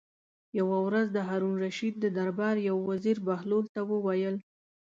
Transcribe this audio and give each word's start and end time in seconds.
یوه 0.59 0.77
ورځ 0.87 1.07
د 1.11 1.17
هارون 1.27 1.51
الرشید 1.57 1.93
د 1.99 2.05
دربار 2.17 2.55
یو 2.69 2.77
وزیر 2.89 3.17
بهلول 3.27 3.65
ته 3.75 3.81
وویل. 3.91 4.35